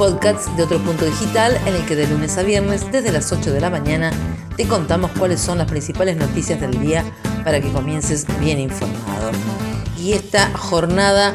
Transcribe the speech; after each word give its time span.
podcast 0.00 0.48
de 0.56 0.62
otro 0.62 0.78
punto 0.78 1.04
digital 1.04 1.60
en 1.66 1.74
el 1.74 1.84
que 1.84 1.94
de 1.94 2.06
lunes 2.06 2.38
a 2.38 2.42
viernes, 2.42 2.90
desde 2.90 3.12
las 3.12 3.30
8 3.32 3.52
de 3.52 3.60
la 3.60 3.68
mañana, 3.68 4.10
te 4.56 4.66
contamos 4.66 5.10
cuáles 5.18 5.42
son 5.42 5.58
las 5.58 5.70
principales 5.70 6.16
noticias 6.16 6.58
del 6.58 6.80
día 6.80 7.04
para 7.44 7.60
que 7.60 7.70
comiences 7.70 8.26
bien 8.40 8.58
informado. 8.58 9.30
Y 9.98 10.14
esta 10.14 10.56
jornada 10.56 11.34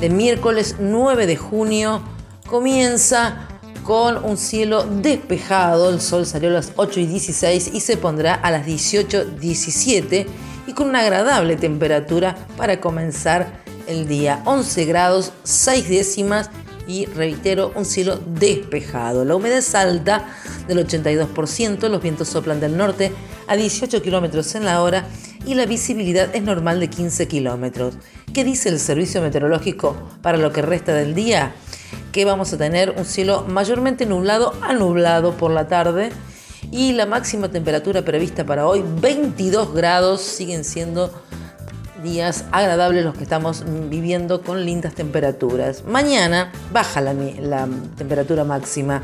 de 0.00 0.08
miércoles 0.08 0.76
9 0.80 1.26
de 1.26 1.36
junio 1.36 2.00
comienza 2.48 3.48
con 3.82 4.24
un 4.24 4.38
cielo 4.38 4.84
despejado, 4.84 5.90
el 5.90 6.00
sol 6.00 6.24
salió 6.24 6.48
a 6.48 6.52
las 6.52 6.72
8 6.76 7.00
y 7.00 7.06
16 7.06 7.70
y 7.74 7.80
se 7.80 7.98
pondrá 7.98 8.32
a 8.32 8.50
las 8.50 8.66
18.17 8.66 10.26
y 10.66 10.72
con 10.72 10.88
una 10.88 11.00
agradable 11.00 11.56
temperatura 11.56 12.34
para 12.56 12.80
comenzar 12.80 13.60
el 13.86 14.08
día. 14.08 14.40
11 14.46 14.86
grados, 14.86 15.32
6 15.44 15.90
décimas 15.90 16.48
y 16.86 17.06
reitero, 17.06 17.72
un 17.74 17.84
cielo 17.84 18.20
despejado. 18.26 19.24
La 19.24 19.34
humedad 19.34 19.58
es 19.58 19.74
alta 19.74 20.28
del 20.68 20.86
82%, 20.86 21.88
los 21.88 22.02
vientos 22.02 22.28
soplan 22.28 22.60
del 22.60 22.76
norte 22.76 23.12
a 23.46 23.56
18 23.56 24.02
kilómetros 24.02 24.54
en 24.54 24.64
la 24.64 24.82
hora 24.82 25.06
y 25.44 25.54
la 25.54 25.66
visibilidad 25.66 26.34
es 26.34 26.42
normal 26.42 26.80
de 26.80 26.88
15 26.88 27.28
kilómetros. 27.28 27.94
¿Qué 28.32 28.44
dice 28.44 28.68
el 28.68 28.78
servicio 28.78 29.22
meteorológico 29.22 29.96
para 30.22 30.38
lo 30.38 30.52
que 30.52 30.62
resta 30.62 30.94
del 30.94 31.14
día? 31.14 31.54
Que 32.12 32.24
vamos 32.24 32.52
a 32.52 32.58
tener 32.58 32.94
un 32.96 33.04
cielo 33.04 33.44
mayormente 33.48 34.06
nublado 34.06 34.54
a 34.62 34.72
nublado 34.72 35.36
por 35.36 35.50
la 35.50 35.68
tarde 35.68 36.10
y 36.70 36.92
la 36.92 37.06
máxima 37.06 37.48
temperatura 37.50 38.02
prevista 38.02 38.44
para 38.44 38.66
hoy 38.66 38.84
22 39.00 39.72
grados 39.72 40.20
siguen 40.20 40.64
siendo 40.64 41.12
días 42.06 42.44
agradables 42.52 43.04
los 43.04 43.16
que 43.16 43.24
estamos 43.24 43.64
viviendo 43.90 44.42
con 44.42 44.64
lindas 44.64 44.94
temperaturas. 44.94 45.84
Mañana 45.84 46.52
baja 46.72 47.00
la, 47.00 47.12
la, 47.12 47.68
temperatura 47.98 48.44
máxima. 48.44 49.02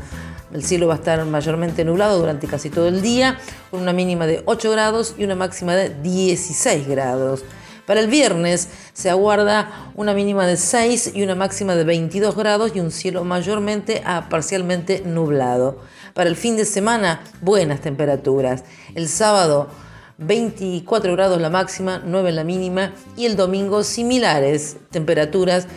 El 0.53 0.63
cielo 0.63 0.87
va 0.87 0.93
a 0.93 0.97
estar 0.97 1.25
mayormente 1.25 1.83
nublado 1.83 2.17
durante 2.17 2.47
casi 2.47 2.69
todo 2.69 2.87
el 2.87 3.01
día, 3.01 3.37
con 3.71 3.81
una 3.81 3.91
mínima 3.91 4.25
de 4.25 4.41
8 4.45 4.71
grados 4.71 5.15
y 5.17 5.25
una 5.25 5.35
máxima 5.35 5.75
de 5.75 5.89
16 5.89 6.87
grados. 6.87 7.43
Para 7.85 7.99
el 7.99 8.07
viernes 8.07 8.69
se 8.93 9.09
aguarda 9.09 9.91
una 9.95 10.13
mínima 10.13 10.47
de 10.47 10.55
6 10.55 11.11
y 11.13 11.23
una 11.23 11.35
máxima 11.35 11.75
de 11.75 11.83
22 11.83 12.37
grados 12.37 12.71
y 12.73 12.79
un 12.79 12.91
cielo 12.91 13.25
mayormente 13.25 14.01
a 14.05 14.29
parcialmente 14.29 15.03
nublado. 15.05 15.81
Para 16.13 16.29
el 16.29 16.37
fin 16.37 16.55
de 16.55 16.63
semana, 16.63 17.21
buenas 17.41 17.81
temperaturas. 17.81 18.63
El 18.95 19.09
sábado 19.09 19.67
24 20.17 21.13
grados 21.13 21.41
la 21.41 21.49
máxima, 21.49 22.01
9 22.05 22.31
la 22.31 22.43
mínima 22.43 22.93
y 23.17 23.25
el 23.25 23.35
domingo 23.35 23.83
similares 23.83 24.77
temperaturas, 24.91 25.67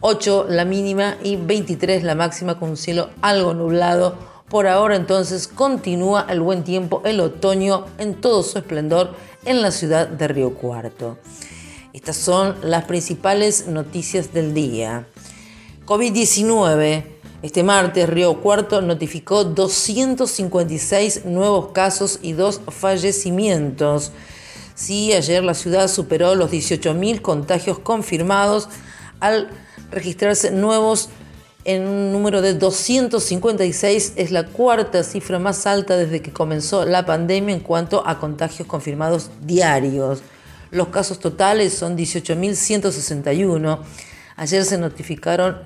8 0.00 0.46
la 0.48 0.64
mínima 0.64 1.16
y 1.22 1.36
23 1.36 2.02
la 2.04 2.14
máxima 2.14 2.58
con 2.58 2.70
un 2.70 2.76
cielo 2.76 3.10
algo 3.22 3.54
nublado. 3.54 4.16
Por 4.48 4.66
ahora 4.66 4.96
entonces 4.96 5.48
continúa 5.48 6.26
el 6.28 6.40
buen 6.40 6.62
tiempo, 6.62 7.02
el 7.04 7.20
otoño 7.20 7.86
en 7.98 8.14
todo 8.14 8.42
su 8.42 8.58
esplendor 8.58 9.14
en 9.44 9.62
la 9.62 9.70
ciudad 9.70 10.06
de 10.06 10.28
Río 10.28 10.54
Cuarto. 10.54 11.18
Estas 11.92 12.16
son 12.16 12.56
las 12.62 12.84
principales 12.84 13.66
noticias 13.66 14.32
del 14.32 14.52
día. 14.52 15.06
COVID-19 15.86 17.15
este 17.42 17.62
martes, 17.62 18.08
Río 18.08 18.40
Cuarto 18.40 18.80
notificó 18.80 19.44
256 19.44 21.26
nuevos 21.26 21.72
casos 21.72 22.18
y 22.22 22.32
dos 22.32 22.60
fallecimientos. 22.68 24.12
Sí, 24.74 25.12
ayer 25.12 25.44
la 25.44 25.54
ciudad 25.54 25.88
superó 25.88 26.34
los 26.34 26.50
18.000 26.50 27.20
contagios 27.20 27.78
confirmados 27.78 28.68
al 29.20 29.48
registrarse 29.90 30.50
nuevos 30.50 31.08
en 31.64 31.86
un 31.86 32.12
número 32.12 32.42
de 32.42 32.54
256. 32.54 34.14
Es 34.16 34.30
la 34.30 34.46
cuarta 34.46 35.02
cifra 35.02 35.38
más 35.38 35.66
alta 35.66 35.96
desde 35.96 36.22
que 36.22 36.32
comenzó 36.32 36.84
la 36.84 37.04
pandemia 37.04 37.54
en 37.54 37.60
cuanto 37.60 38.06
a 38.06 38.18
contagios 38.18 38.66
confirmados 38.66 39.30
diarios. 39.42 40.22
Los 40.70 40.88
casos 40.88 41.18
totales 41.20 41.74
son 41.74 41.96
18.161 41.96 43.80
Ayer 44.38 44.66
se 44.66 44.76
notificaron 44.76 45.56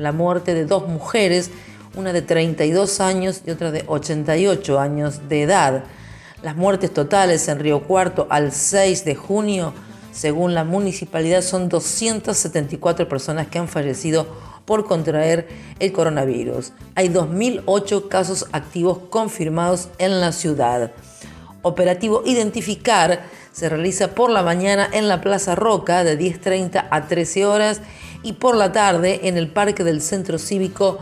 la 0.00 0.10
muerte 0.10 0.52
de 0.52 0.64
dos 0.64 0.88
mujeres, 0.88 1.50
una 1.94 2.12
de 2.12 2.22
32 2.22 3.00
años 3.00 3.42
y 3.46 3.50
otra 3.52 3.70
de 3.70 3.84
88 3.86 4.80
años 4.80 5.28
de 5.28 5.42
edad. 5.42 5.84
Las 6.42 6.56
muertes 6.56 6.92
totales 6.92 7.46
en 7.46 7.60
Río 7.60 7.84
Cuarto 7.84 8.26
al 8.28 8.50
6 8.50 9.04
de 9.04 9.14
junio, 9.14 9.72
según 10.10 10.54
la 10.54 10.64
municipalidad, 10.64 11.40
son 11.40 11.68
274 11.68 13.08
personas 13.08 13.46
que 13.46 13.60
han 13.60 13.68
fallecido 13.68 14.26
por 14.64 14.86
contraer 14.86 15.46
el 15.78 15.92
coronavirus. 15.92 16.72
Hay 16.96 17.08
2.008 17.08 18.08
casos 18.08 18.46
activos 18.50 18.98
confirmados 19.08 19.88
en 19.98 20.20
la 20.20 20.32
ciudad. 20.32 20.90
Operativo 21.62 22.22
Identificar 22.26 23.24
se 23.52 23.68
realiza 23.68 24.14
por 24.14 24.30
la 24.30 24.42
mañana 24.42 24.88
en 24.92 25.08
la 25.08 25.20
Plaza 25.20 25.54
Roca 25.54 26.04
de 26.04 26.18
10.30 26.18 26.88
a 26.90 27.06
13 27.06 27.46
horas 27.46 27.80
y 28.22 28.34
por 28.34 28.56
la 28.56 28.72
tarde 28.72 29.20
en 29.24 29.36
el 29.36 29.48
Parque 29.48 29.84
del 29.84 30.00
Centro 30.00 30.38
Cívico 30.38 30.98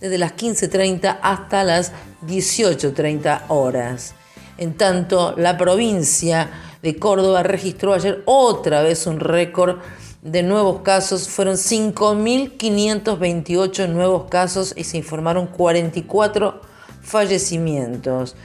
desde 0.00 0.18
las 0.18 0.36
15.30 0.36 1.18
hasta 1.22 1.64
las 1.64 1.92
18.30 2.26 3.44
horas. 3.48 4.14
En 4.58 4.74
tanto, 4.74 5.34
la 5.36 5.56
provincia 5.56 6.50
de 6.82 6.98
Córdoba 6.98 7.42
registró 7.42 7.94
ayer 7.94 8.22
otra 8.26 8.82
vez 8.82 9.06
un 9.06 9.20
récord 9.20 9.78
de 10.22 10.42
nuevos 10.42 10.82
casos. 10.82 11.28
Fueron 11.28 11.54
5.528 11.54 13.88
nuevos 13.88 14.24
casos 14.28 14.74
y 14.76 14.84
se 14.84 14.98
informaron 14.98 15.46
44 15.46 16.60
fallecimientos. 17.02 18.36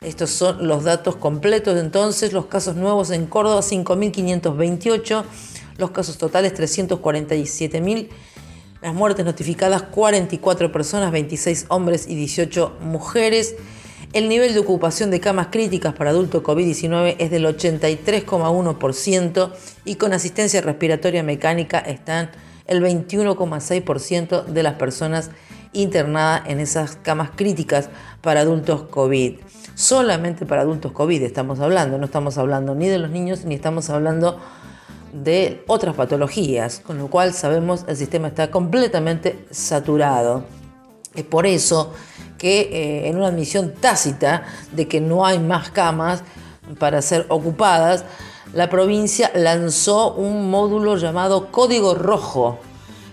Estos 0.00 0.30
son 0.30 0.66
los 0.66 0.84
datos 0.84 1.16
completos. 1.16 1.78
Entonces, 1.78 2.32
los 2.32 2.46
casos 2.46 2.74
nuevos 2.74 3.10
en 3.10 3.26
Córdoba, 3.26 3.60
5.528 3.60 5.24
los 5.76 5.90
casos 5.90 6.18
totales 6.18 6.54
347.000, 6.54 8.08
las 8.82 8.94
muertes 8.94 9.24
notificadas 9.24 9.82
44 9.82 10.72
personas, 10.72 11.12
26 11.12 11.66
hombres 11.68 12.06
y 12.08 12.14
18 12.14 12.78
mujeres. 12.80 13.56
El 14.12 14.28
nivel 14.28 14.52
de 14.52 14.60
ocupación 14.60 15.10
de 15.10 15.20
camas 15.20 15.48
críticas 15.50 15.94
para 15.94 16.10
adultos 16.10 16.42
COVID-19 16.42 17.16
es 17.18 17.30
del 17.30 17.46
83,1% 17.46 19.52
y 19.86 19.94
con 19.94 20.12
asistencia 20.12 20.60
respiratoria 20.60 21.22
mecánica 21.22 21.78
están 21.78 22.30
el 22.66 22.82
21,6% 22.82 24.44
de 24.44 24.62
las 24.62 24.74
personas 24.74 25.30
internadas 25.72 26.42
en 26.46 26.60
esas 26.60 26.96
camas 26.96 27.30
críticas 27.34 27.88
para 28.20 28.40
adultos 28.40 28.82
COVID. 28.82 29.36
Solamente 29.74 30.44
para 30.44 30.62
adultos 30.62 30.92
COVID 30.92 31.22
estamos 31.22 31.60
hablando, 31.60 31.98
no 31.98 32.04
estamos 32.04 32.36
hablando 32.36 32.74
ni 32.74 32.88
de 32.88 32.98
los 32.98 33.10
niños 33.10 33.44
ni 33.44 33.54
estamos 33.54 33.88
hablando 33.88 34.38
de 35.12 35.62
otras 35.66 35.94
patologías, 35.94 36.80
con 36.80 36.98
lo 36.98 37.08
cual 37.08 37.34
sabemos 37.34 37.84
el 37.86 37.96
sistema 37.96 38.28
está 38.28 38.50
completamente 38.50 39.44
saturado. 39.50 40.44
Es 41.14 41.24
por 41.24 41.46
eso 41.46 41.92
que 42.38 42.60
eh, 42.60 43.08
en 43.08 43.16
una 43.16 43.28
admisión 43.28 43.74
tácita 43.80 44.44
de 44.72 44.88
que 44.88 45.00
no 45.00 45.24
hay 45.26 45.38
más 45.38 45.70
camas 45.70 46.22
para 46.78 47.02
ser 47.02 47.26
ocupadas, 47.28 48.04
la 48.54 48.68
provincia 48.68 49.30
lanzó 49.34 50.14
un 50.14 50.50
módulo 50.50 50.96
llamado 50.96 51.50
Código 51.50 51.94
Rojo, 51.94 52.58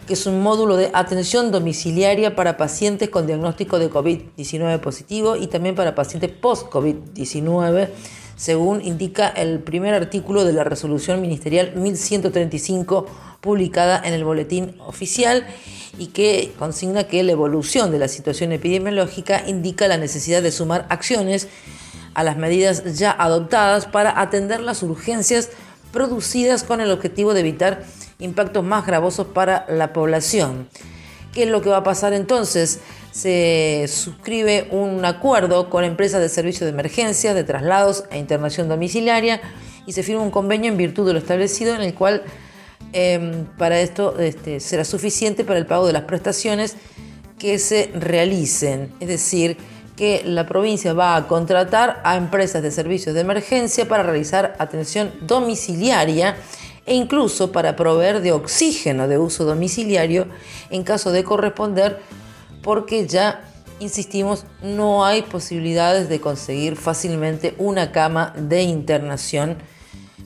que 0.08 0.14
es 0.14 0.26
un 0.26 0.42
módulo 0.42 0.76
de 0.76 0.90
atención 0.94 1.52
domiciliaria 1.52 2.36
para 2.36 2.58
pacientes 2.58 3.10
con 3.10 3.28
diagnóstico 3.28 3.78
de 3.78 3.92
COVID-19 3.92 4.80
positivo 4.80 5.36
y 5.36 5.48
también 5.48 5.76
para 5.76 5.94
pacientes 5.94 6.32
post-COVID-19 6.32 7.90
según 8.40 8.82
indica 8.82 9.28
el 9.28 9.60
primer 9.60 9.94
artículo 9.94 10.46
de 10.46 10.54
la 10.54 10.64
resolución 10.64 11.20
ministerial 11.20 11.74
1135 11.76 13.06
publicada 13.42 14.02
en 14.02 14.14
el 14.14 14.24
boletín 14.24 14.76
oficial 14.80 15.46
y 15.98 16.08
que 16.08 16.54
consigna 16.58 17.04
que 17.04 17.22
la 17.24 17.34
evolución 17.34 17.92
de 17.92 18.00
la 18.00 18.08
situación 18.08 18.54
epidemiológica 18.54 19.44
indica 19.46 19.90
la 19.90 19.98
necesidad 19.98 20.42
de 20.42 20.54
sumar 20.54 20.86
acciones 20.90 21.50
a 22.14 22.24
las 22.24 22.38
medidas 22.38 22.98
ya 22.98 23.12
adoptadas 23.12 23.86
para 23.88 24.22
atender 24.22 24.62
las 24.62 24.84
urgencias 24.84 25.50
producidas 25.92 26.64
con 26.64 26.80
el 26.80 26.92
objetivo 26.92 27.34
de 27.34 27.42
evitar 27.42 27.84
impactos 28.20 28.64
más 28.64 28.88
gravosos 28.88 29.28
para 29.28 29.66
la 29.68 29.92
población. 29.92 30.70
¿Qué 31.34 31.44
es 31.44 31.50
lo 31.50 31.62
que 31.62 31.70
va 31.70 31.78
a 31.78 31.84
pasar 31.84 32.14
entonces? 32.14 32.80
Se 33.12 33.86
suscribe 33.88 34.68
un 34.72 35.06
acuerdo 35.06 35.70
con 35.70 35.84
empresas 35.84 36.22
de 36.22 36.30
servicios 36.30 36.62
de 36.62 36.70
emergencia, 36.70 37.34
de 37.34 37.44
traslados 37.44 38.06
e 38.12 38.18
internación 38.18 38.68
domiciliaria 38.68 39.42
y 39.86 39.94
se 39.94 40.04
firma 40.04 40.22
un 40.22 40.32
convenio 40.32 40.72
en 40.72 40.78
virtud 40.78 41.08
de 41.08 41.14
lo 41.14 41.20
establecido 41.20 41.76
en 41.76 41.82
el 41.82 41.94
cual 41.94 42.24
em, 42.94 43.46
para 43.58 43.80
esto 43.80 44.20
este, 44.20 44.60
será 44.60 44.84
suficiente 44.84 45.44
para 45.44 45.60
el 45.60 45.66
pago 45.66 45.86
de 45.86 45.94
las 45.94 46.04
prestaciones 46.04 46.76
que 47.38 47.60
se 47.60 47.92
realicen. 47.94 48.92
Es 49.00 49.08
decir, 49.08 49.58
que 49.96 50.22
la 50.26 50.48
provincia 50.48 50.94
va 50.94 51.16
a 51.16 51.28
contratar 51.28 52.02
a 52.06 52.16
empresas 52.16 52.64
de 52.64 52.72
servicios 52.72 53.14
de 53.14 53.22
emergencia 53.22 53.88
para 53.88 54.02
realizar 54.02 54.56
atención 54.58 55.12
domiciliaria 55.22 56.38
e 56.90 56.96
incluso 56.96 57.52
para 57.52 57.76
proveer 57.76 58.20
de 58.20 58.32
oxígeno 58.32 59.08
de 59.08 59.20
uso 59.20 59.46
domiciliario 59.46 60.28
en 60.72 60.84
caso 60.84 61.12
de 61.12 61.24
corresponder, 61.24 62.00
porque 62.64 63.06
ya, 63.06 63.46
insistimos, 63.80 64.46
no 64.64 65.06
hay 65.06 65.22
posibilidades 65.22 66.10
de 66.10 66.20
conseguir 66.20 66.76
fácilmente 66.76 67.54
una 67.60 67.92
cama 67.92 68.34
de 68.36 68.64
internación 68.64 69.58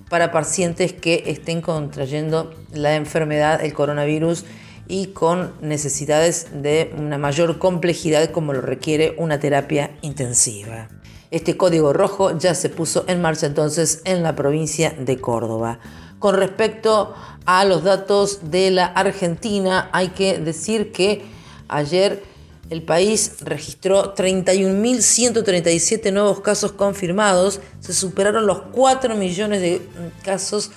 para 0.09 0.31
pacientes 0.31 0.93
que 0.93 1.23
estén 1.27 1.59
contrayendo 1.59 2.53
la 2.71 2.95
enfermedad, 2.95 3.63
el 3.63 3.73
coronavirus, 3.73 4.45
y 4.87 5.07
con 5.07 5.53
necesidades 5.61 6.47
de 6.61 6.93
una 6.97 7.17
mayor 7.17 7.57
complejidad 7.57 8.31
como 8.31 8.53
lo 8.53 8.61
requiere 8.61 9.15
una 9.17 9.39
terapia 9.39 9.91
intensiva. 10.01 10.87
Este 11.33 11.57
código 11.57 11.93
rojo 11.93 12.37
ya 12.37 12.53
se 12.53 12.69
puso 12.69 13.05
en 13.07 13.19
marcha 13.19 13.47
entonces 13.47 14.03
en 14.05 14.21
la 14.21 14.35
provincia 14.35 14.95
de 14.99 15.17
Córdoba. 15.17 15.79
Con 16.19 16.35
respecto 16.35 17.15
a 17.47 17.65
los 17.65 17.83
datos 17.83 18.51
de 18.51 18.69
la 18.69 18.85
Argentina, 18.85 19.89
hay 19.93 20.09
que 20.09 20.37
decir 20.37 20.91
que 20.91 21.23
ayer 21.69 22.21
el 22.69 22.83
país 22.83 23.37
registró 23.41 24.13
31.137 24.13 26.13
nuevos 26.13 26.41
casos 26.41 26.71
confirmados, 26.71 27.61
se 27.79 27.95
superaron 27.95 28.45
los 28.45 28.61
4 28.71 29.15
millones 29.15 29.61
de 29.61 29.81
casos 30.23 30.69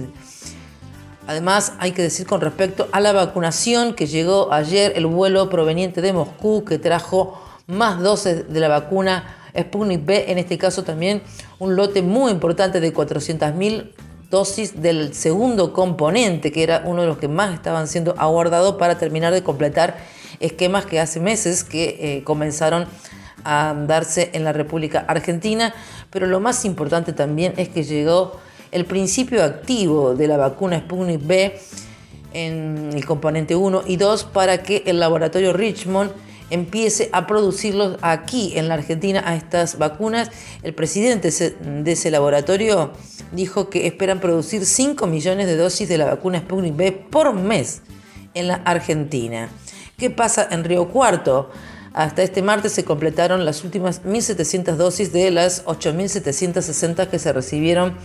Además, 1.26 1.74
hay 1.80 1.92
que 1.92 2.04
decir 2.04 2.28
con 2.28 2.42
respecto 2.42 2.88
a 2.92 3.00
la 3.00 3.14
vacunación 3.14 3.96
que 3.96 4.06
llegó 4.06 4.54
ayer 4.54 4.94
el 4.96 5.08
vuelo 5.08 5.50
proveniente 5.50 6.02
de 6.02 6.14
Moscú 6.14 6.64
que 6.64 6.78
trajo 6.78 7.47
más 7.68 8.02
dosis 8.02 8.48
de 8.52 8.60
la 8.60 8.70
vacuna 8.70 9.36
Sputnik 9.58 10.06
B, 10.06 10.32
en 10.32 10.38
este 10.38 10.58
caso 10.58 10.84
también 10.84 11.22
un 11.60 11.76
lote 11.76 12.02
muy 12.02 12.32
importante 12.32 12.80
de 12.80 12.94
400.000 12.94 13.92
dosis 14.30 14.82
del 14.82 15.14
segundo 15.14 15.74
componente, 15.74 16.52
que 16.52 16.64
era 16.64 16.84
uno 16.86 17.02
de 17.02 17.08
los 17.08 17.18
que 17.18 17.28
más 17.28 17.54
estaban 17.54 17.88
siendo 17.88 18.16
aguardados 18.18 18.76
para 18.76 18.98
terminar 18.98 19.34
de 19.34 19.44
completar 19.44 19.98
esquemas 20.40 20.86
que 20.86 21.00
hace 21.00 21.20
meses 21.20 21.64
que 21.64 21.98
eh, 22.00 22.24
comenzaron 22.24 22.86
a 23.44 23.74
darse 23.88 24.30
en 24.34 24.44
la 24.44 24.54
República 24.54 25.06
Argentina. 25.08 25.74
Pero 26.10 26.28
lo 26.28 26.40
más 26.40 26.66
importante 26.66 27.14
también 27.14 27.54
es 27.58 27.70
que 27.70 27.84
llegó 27.84 28.40
el 28.72 28.86
principio 28.86 29.44
activo 29.44 30.14
de 30.14 30.28
la 30.28 30.38
vacuna 30.38 30.80
Sputnik 30.80 31.26
B 31.26 31.60
en 32.34 32.92
el 32.94 33.06
componente 33.06 33.56
1 33.56 33.84
y 33.88 33.96
2 33.96 34.26
para 34.26 34.62
que 34.62 34.84
el 34.86 35.00
laboratorio 35.00 35.54
Richmond 35.54 36.12
empiece 36.50 37.10
a 37.12 37.28
producirlos 37.28 37.98
aquí 38.02 38.54
en 38.56 38.68
la 38.68 38.76
Argentina 38.76 39.24
a 39.26 39.36
estas 39.36 39.78
vacunas. 39.78 40.32
El 40.64 40.74
presidente 40.74 41.30
de 41.32 41.92
ese 41.92 42.12
laboratorio 42.12 42.92
dijo 43.32 43.70
que 43.70 43.88
esperan 43.88 44.20
producir 44.20 44.66
5 44.66 45.08
millones 45.08 45.48
de 45.48 45.58
dosis 45.58 45.90
de 45.90 45.98
la 45.98 46.06
vacuna 46.06 46.40
Sputnik 46.40 46.76
B 46.76 46.92
por 46.92 47.34
mes 47.34 47.82
en 48.34 48.48
la 48.48 48.56
Argentina. 48.66 49.50
¿Qué 49.98 50.10
pasa 50.10 50.48
en 50.52 50.64
Río 50.64 50.90
Cuarto? 50.90 51.50
Hasta 51.94 52.22
este 52.22 52.44
martes 52.44 52.74
se 52.74 52.86
completaron 52.86 53.44
las 53.44 53.64
últimas 53.64 54.04
1.700 54.04 54.76
dosis 54.76 55.12
de 55.12 55.32
las 55.32 55.66
8.760 55.66 57.08
que 57.08 57.18
se 57.18 57.34
recibieron 57.34 57.98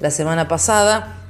la 0.00 0.10
semana 0.10 0.48
pasada. 0.48 1.27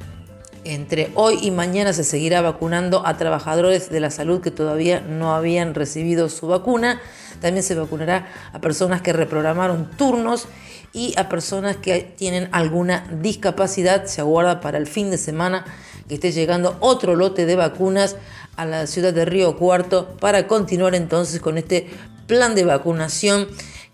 Entre 0.64 1.10
hoy 1.14 1.38
y 1.42 1.50
mañana 1.50 1.92
se 1.92 2.04
seguirá 2.04 2.42
vacunando 2.42 3.06
a 3.06 3.16
trabajadores 3.16 3.90
de 3.90 4.00
la 4.00 4.10
salud 4.10 4.40
que 4.40 4.50
todavía 4.50 5.00
no 5.00 5.34
habían 5.34 5.74
recibido 5.74 6.28
su 6.28 6.46
vacuna. 6.46 7.00
También 7.40 7.62
se 7.62 7.74
vacunará 7.74 8.28
a 8.52 8.60
personas 8.60 9.02
que 9.02 9.12
reprogramaron 9.12 9.90
turnos 9.96 10.46
y 10.92 11.14
a 11.18 11.28
personas 11.28 11.76
que 11.76 12.00
tienen 12.00 12.48
alguna 12.52 13.06
discapacidad. 13.22 14.06
Se 14.06 14.20
aguarda 14.20 14.60
para 14.60 14.78
el 14.78 14.86
fin 14.86 15.10
de 15.10 15.18
semana 15.18 15.64
que 16.08 16.14
esté 16.14 16.32
llegando 16.32 16.76
otro 16.80 17.16
lote 17.16 17.46
de 17.46 17.56
vacunas 17.56 18.16
a 18.56 18.64
la 18.64 18.86
ciudad 18.86 19.12
de 19.12 19.24
Río 19.24 19.56
Cuarto 19.56 20.16
para 20.20 20.46
continuar 20.48 20.94
entonces 20.94 21.40
con 21.40 21.58
este 21.58 21.88
plan 22.26 22.54
de 22.54 22.64
vacunación 22.64 23.48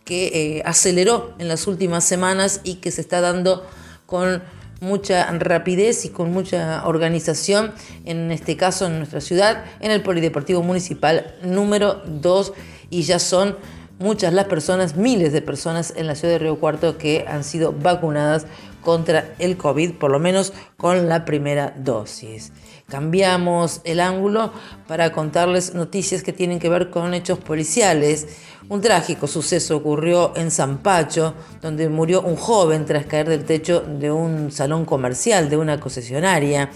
que 0.04 0.58
eh, 0.58 0.62
aceleró 0.64 1.34
en 1.38 1.48
las 1.48 1.66
últimas 1.66 2.04
semanas 2.04 2.60
y 2.64 2.76
que 2.76 2.90
se 2.90 3.00
está 3.00 3.20
dando 3.20 3.66
con 4.06 4.42
mucha 4.84 5.26
rapidez 5.32 6.04
y 6.04 6.10
con 6.10 6.30
mucha 6.32 6.86
organización, 6.86 7.72
en 8.04 8.30
este 8.30 8.56
caso 8.56 8.86
en 8.86 8.98
nuestra 8.98 9.20
ciudad, 9.20 9.64
en 9.80 9.90
el 9.90 10.02
Polideportivo 10.02 10.62
Municipal 10.62 11.34
número 11.42 12.02
2 12.06 12.52
y 12.90 13.02
ya 13.02 13.18
son 13.18 13.56
muchas 13.98 14.32
las 14.32 14.46
personas, 14.46 14.96
miles 14.96 15.32
de 15.32 15.42
personas 15.42 15.94
en 15.96 16.06
la 16.06 16.14
ciudad 16.14 16.34
de 16.34 16.38
Río 16.38 16.60
Cuarto 16.60 16.98
que 16.98 17.24
han 17.26 17.44
sido 17.44 17.72
vacunadas 17.72 18.46
contra 18.84 19.34
el 19.38 19.56
COVID, 19.56 19.94
por 19.94 20.10
lo 20.10 20.18
menos 20.20 20.52
con 20.76 21.08
la 21.08 21.24
primera 21.24 21.74
dosis. 21.76 22.52
Cambiamos 22.88 23.80
el 23.84 23.98
ángulo 23.98 24.52
para 24.86 25.10
contarles 25.10 25.74
noticias 25.74 26.22
que 26.22 26.34
tienen 26.34 26.58
que 26.58 26.68
ver 26.68 26.90
con 26.90 27.14
hechos 27.14 27.38
policiales. 27.38 28.28
Un 28.68 28.82
trágico 28.82 29.26
suceso 29.26 29.76
ocurrió 29.76 30.36
en 30.36 30.50
San 30.50 30.78
Pacho, 30.78 31.34
donde 31.62 31.88
murió 31.88 32.20
un 32.20 32.36
joven 32.36 32.84
tras 32.84 33.06
caer 33.06 33.28
del 33.28 33.44
techo 33.44 33.80
de 33.80 34.12
un 34.12 34.52
salón 34.52 34.84
comercial 34.84 35.48
de 35.48 35.56
una 35.56 35.80
concesionaria. 35.80 36.70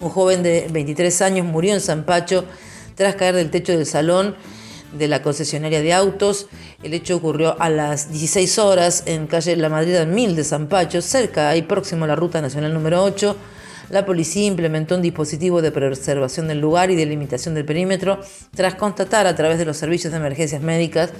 Un 0.00 0.10
joven 0.10 0.42
de 0.42 0.68
23 0.70 1.22
años 1.22 1.46
murió 1.46 1.74
en 1.74 1.80
San 1.80 2.04
Pacho 2.04 2.44
tras 2.96 3.14
caer 3.14 3.36
del 3.36 3.50
techo 3.50 3.72
del 3.72 3.86
salón 3.86 4.34
de 4.92 5.08
la 5.08 5.22
concesionaria 5.22 5.80
de 5.80 5.92
autos. 5.92 6.48
El 6.82 6.94
hecho 6.94 7.16
ocurrió 7.16 7.60
a 7.60 7.68
las 7.70 8.10
16 8.10 8.58
horas 8.58 9.02
en 9.06 9.26
calle 9.26 9.56
La 9.56 9.68
Madrid 9.68 9.98
1000 10.06 10.36
de 10.36 10.44
San 10.44 10.68
Pacho, 10.68 11.02
cerca, 11.02 11.48
ahí 11.48 11.62
próximo 11.62 12.04
a 12.04 12.08
la 12.08 12.16
ruta 12.16 12.40
nacional 12.40 12.72
número 12.72 13.02
8. 13.02 13.36
La 13.90 14.06
policía 14.06 14.46
implementó 14.46 14.94
un 14.94 15.02
dispositivo 15.02 15.60
de 15.60 15.70
preservación 15.70 16.48
del 16.48 16.60
lugar 16.60 16.90
y 16.90 16.96
de 16.96 17.04
limitación 17.04 17.54
del 17.54 17.64
perímetro 17.64 18.20
tras 18.54 18.74
constatar 18.74 19.26
a 19.26 19.34
través 19.34 19.58
de 19.58 19.64
los 19.64 19.76
servicios 19.76 20.12
de 20.12 20.18
emergencias 20.18 20.62
médicas 20.62 21.10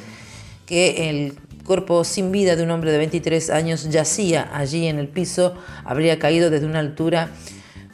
que 0.66 1.10
el 1.10 1.34
cuerpo 1.64 2.04
sin 2.04 2.32
vida 2.32 2.56
de 2.56 2.62
un 2.62 2.70
hombre 2.70 2.90
de 2.90 2.98
23 2.98 3.50
años 3.50 3.90
yacía 3.90 4.50
allí 4.54 4.86
en 4.86 4.98
el 4.98 5.08
piso, 5.08 5.54
habría 5.84 6.18
caído 6.18 6.50
desde 6.50 6.66
una 6.66 6.78
altura 6.78 7.30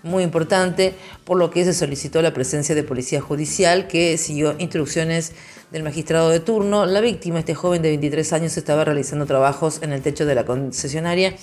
muy 0.02 0.22
importante, 0.22 0.94
por 1.24 1.38
lo 1.38 1.50
que 1.50 1.64
se 1.64 1.74
solicitó 1.74 2.22
la 2.22 2.32
presencia 2.32 2.74
de 2.74 2.82
policía 2.82 3.20
judicial 3.20 3.88
que 3.88 4.16
siguió 4.18 4.54
instrucciones 4.58 5.32
del 5.70 5.82
magistrado 5.82 6.30
de 6.30 6.40
turno. 6.40 6.86
La 6.86 7.00
víctima, 7.00 7.40
este 7.40 7.54
joven 7.54 7.82
de 7.82 7.88
23 7.90 8.32
años, 8.32 8.56
estaba 8.56 8.84
realizando 8.84 9.26
trabajos 9.26 9.80
en 9.82 9.92
el 9.92 10.02
techo 10.02 10.24
de 10.24 10.34
la 10.34 10.44
concesionaria 10.44 11.34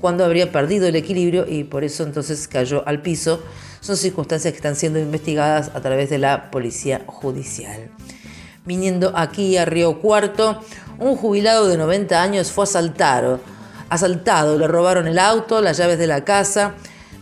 cuando 0.00 0.24
habría 0.24 0.52
perdido 0.52 0.86
el 0.86 0.96
equilibrio 0.96 1.46
y 1.48 1.64
por 1.64 1.84
eso 1.84 2.04
entonces 2.04 2.48
cayó 2.48 2.86
al 2.86 3.02
piso. 3.02 3.42
Son 3.80 3.96
circunstancias 3.96 4.52
que 4.52 4.56
están 4.56 4.76
siendo 4.76 4.98
investigadas 4.98 5.70
a 5.74 5.80
través 5.80 6.10
de 6.10 6.18
la 6.18 6.50
policía 6.50 7.02
judicial. 7.06 7.90
Viniendo 8.64 9.12
aquí 9.16 9.56
a 9.56 9.64
Río 9.64 10.00
Cuarto, 10.00 10.60
un 10.98 11.16
jubilado 11.16 11.68
de 11.68 11.76
90 11.76 12.20
años 12.20 12.50
fue 12.50 12.64
asaltado. 12.64 13.40
Asaltado, 13.88 14.58
le 14.58 14.66
robaron 14.66 15.06
el 15.06 15.20
auto, 15.20 15.60
las 15.60 15.76
llaves 15.76 15.98
de 15.98 16.08
la 16.08 16.24
casa. 16.24 16.74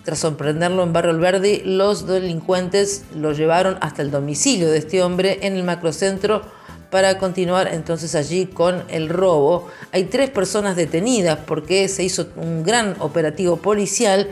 Tras 0.05 0.19
sorprenderlo 0.19 0.83
en 0.83 0.93
Barrio 0.93 1.13
Alberdi, 1.13 1.63
los 1.65 2.07
delincuentes 2.07 3.05
lo 3.17 3.33
llevaron 3.33 3.79
hasta 3.81 4.03
el 4.03 4.11
domicilio 4.11 4.71
de 4.71 4.77
este 4.77 5.03
hombre 5.03 5.39
en 5.43 5.57
el 5.57 5.63
macrocentro 5.63 6.43
para 6.91 7.17
continuar 7.17 7.69
entonces 7.73 8.15
allí 8.15 8.45
con 8.45 8.85
el 8.89 9.09
robo. 9.09 9.67
Hay 9.93 10.05
tres 10.05 10.29
personas 10.29 10.77
detenidas 10.77 11.39
porque 11.47 11.89
se 11.89 12.05
hizo 12.05 12.27
un 12.37 12.63
gran 12.63 12.97
operativo 13.01 13.57
policial 13.57 14.29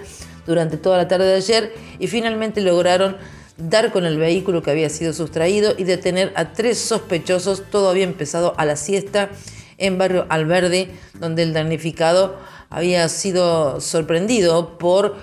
durante 0.47 0.77
toda 0.77 0.99
la 0.99 1.09
tarde 1.09 1.25
de 1.25 1.37
ayer 1.37 1.75
y 1.99 2.07
finalmente 2.07 2.61
lograron 2.61 3.17
dar 3.57 3.93
con 3.93 4.05
el 4.05 4.19
vehículo 4.19 4.63
que 4.63 4.73
había 4.73 4.91
sido 4.91 5.15
sustraído 5.15 5.73
y 5.79 5.85
detener 5.85 6.35
a 6.37 6.53
tres 6.53 6.79
sospechosos. 6.79 7.63
Todo 7.71 7.89
había 7.89 8.05
empezado 8.05 8.53
a 8.59 8.67
la 8.67 8.77
siesta 8.77 9.31
en 9.79 9.97
barrio 9.97 10.27
Alverde, 10.29 10.91
donde 11.19 11.45
el 11.45 11.55
damnificado 11.55 12.37
había 12.69 13.09
sido 13.09 13.81
sorprendido 13.81 14.79
por 14.79 15.17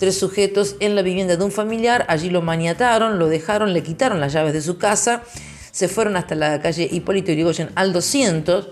tres 0.00 0.18
sujetos 0.18 0.76
en 0.80 0.96
la 0.96 1.02
vivienda 1.02 1.36
de 1.36 1.44
un 1.44 1.52
familiar. 1.52 2.06
Allí 2.08 2.30
lo 2.30 2.40
maniataron, 2.40 3.18
lo 3.18 3.28
dejaron, 3.28 3.72
le 3.72 3.82
quitaron 3.82 4.18
las 4.18 4.32
llaves 4.32 4.54
de 4.54 4.62
su 4.62 4.78
casa, 4.78 5.22
se 5.70 5.86
fueron 5.86 6.16
hasta 6.16 6.34
la 6.34 6.60
calle 6.60 6.88
Hipólito 6.90 7.30
Yrigoyen 7.30 7.70
al 7.76 7.92
200 7.92 8.70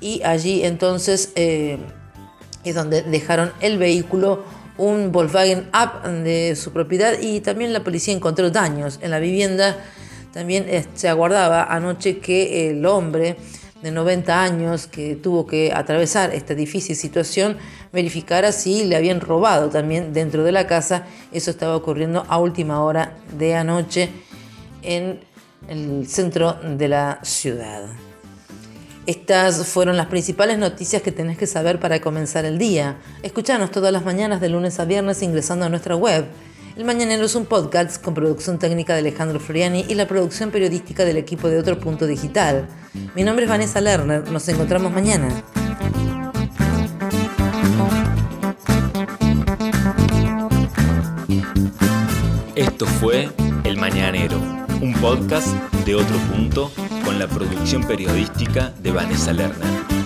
y 0.00 0.20
allí 0.24 0.64
entonces 0.64 1.32
eh, 1.36 1.78
es 2.64 2.74
donde 2.74 3.02
dejaron 3.02 3.52
el 3.60 3.78
vehículo 3.78 4.44
un 4.76 5.12
Volkswagen 5.12 5.68
Up 5.72 6.08
de 6.24 6.54
su 6.56 6.72
propiedad 6.72 7.14
y 7.20 7.40
también 7.40 7.72
la 7.72 7.82
policía 7.84 8.12
encontró 8.12 8.50
daños 8.50 8.98
en 9.00 9.12
la 9.12 9.20
vivienda. 9.20 9.76
También 10.32 10.66
eh, 10.68 10.84
se 10.94 11.08
aguardaba 11.08 11.64
anoche 11.64 12.18
que 12.18 12.70
el 12.70 12.84
hombre 12.84 13.36
de 13.82 13.90
90 13.90 14.42
años 14.42 14.86
que 14.86 15.14
tuvo 15.16 15.46
que 15.46 15.72
atravesar 15.72 16.34
esta 16.34 16.54
difícil 16.54 16.96
situación 16.96 17.56
verificara 17.92 18.52
si 18.52 18.84
le 18.84 18.96
habían 18.96 19.20
robado 19.20 19.68
también 19.68 20.12
dentro 20.12 20.42
de 20.44 20.52
la 20.52 20.66
casa. 20.66 21.06
Eso 21.32 21.50
estaba 21.50 21.76
ocurriendo 21.76 22.24
a 22.28 22.38
última 22.38 22.82
hora 22.82 23.16
de 23.38 23.54
anoche 23.54 24.10
en 24.82 25.20
el 25.68 26.08
centro 26.08 26.54
de 26.54 26.88
la 26.88 27.20
ciudad. 27.22 27.84
Estas 29.06 29.66
fueron 29.66 29.96
las 29.96 30.06
principales 30.06 30.58
noticias 30.58 31.00
que 31.00 31.12
tenés 31.12 31.38
que 31.38 31.46
saber 31.46 31.80
para 31.80 32.00
comenzar 32.00 32.44
el 32.44 32.58
día. 32.58 32.98
Escuchanos 33.22 33.70
todas 33.70 33.90
las 33.92 34.04
mañanas 34.04 34.40
de 34.40 34.50
lunes 34.50 34.78
a 34.80 34.84
viernes 34.84 35.22
ingresando 35.22 35.64
a 35.64 35.70
nuestra 35.70 35.96
web. 35.96 36.26
El 36.76 36.84
Mañanero 36.84 37.24
es 37.24 37.34
un 37.34 37.46
podcast 37.46 38.02
con 38.02 38.14
producción 38.14 38.58
técnica 38.58 38.92
de 38.92 39.00
Alejandro 39.00 39.40
Floriani 39.40 39.86
y 39.88 39.94
la 39.94 40.06
producción 40.06 40.50
periodística 40.50 41.04
del 41.04 41.16
equipo 41.16 41.48
de 41.48 41.58
Otro 41.58 41.80
Punto 41.80 42.06
Digital. 42.06 42.68
Mi 43.14 43.22
nombre 43.22 43.44
es 43.44 43.50
Vanessa 43.50 43.80
Lerner. 43.80 44.30
Nos 44.30 44.48
encontramos 44.48 44.92
mañana. 44.92 45.28
Esto 52.54 52.86
fue 52.86 53.28
El 53.64 53.76
Mañanero, 53.76 54.38
un 54.80 54.92
podcast 54.94 55.48
de 55.84 55.94
Otro 55.94 56.16
Punto 56.32 56.70
con 57.04 57.18
la 57.18 57.26
producción 57.28 57.84
periodística 57.84 58.72
de 58.82 58.90
Vanessa 58.90 59.32
Lerner. 59.32 59.97